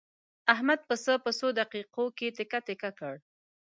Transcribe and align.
احمد 0.53 0.79
بسته 0.89 1.11
پسه 1.15 1.23
په 1.23 1.31
څو 1.39 1.47
دقیقو 1.59 2.05
کې 2.17 2.27
تکه 2.37 2.59
تکه 2.67 2.89
کړ. 2.99 3.13